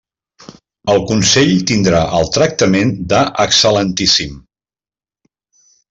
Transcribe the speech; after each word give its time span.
El 0.93 1.01
Consell 1.11 1.51
tindrà 1.73 1.99
el 2.21 2.27
tractament 2.39 2.97
d'excel·lentíssim. 3.13 4.41